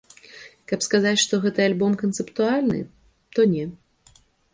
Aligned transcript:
Каб 0.69 0.79
сказаць, 0.85 1.19
што 1.23 1.39
гэты 1.43 1.61
альбом 1.71 1.91
канцэптуальны, 2.03 2.79
то 3.37 3.41
не. 3.53 3.65